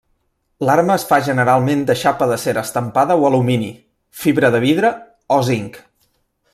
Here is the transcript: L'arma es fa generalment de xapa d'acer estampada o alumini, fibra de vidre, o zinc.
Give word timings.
L'arma 0.67 0.93
es 0.99 1.03
fa 1.09 1.19
generalment 1.27 1.83
de 1.89 1.95
xapa 2.03 2.29
d'acer 2.31 2.55
estampada 2.63 3.19
o 3.25 3.29
alumini, 3.29 3.71
fibra 4.23 4.53
de 4.57 4.63
vidre, 4.67 4.93
o 5.39 5.43
zinc. 5.51 5.83